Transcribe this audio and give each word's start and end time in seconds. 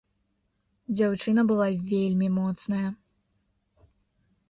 Дзяўчына 0.99 1.45
была 1.53 1.69
вельмі 1.93 2.33
моцная! 2.41 2.85